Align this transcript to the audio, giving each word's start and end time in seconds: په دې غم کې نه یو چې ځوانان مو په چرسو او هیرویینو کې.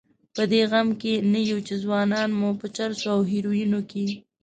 په 0.35 0.43
دې 0.51 0.61
غم 0.71 0.89
کې 1.01 1.13
نه 1.31 1.39
یو 1.49 1.59
چې 1.67 1.73
ځوانان 1.83 2.29
مو 2.39 2.49
په 2.59 2.67
چرسو 2.75 3.07
او 3.15 3.19
هیرویینو 3.31 3.79
کې. 3.91 4.05